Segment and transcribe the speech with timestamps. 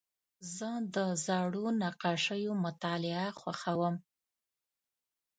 [0.55, 3.95] زه د زړو نقاشیو مطالعه خوښوم.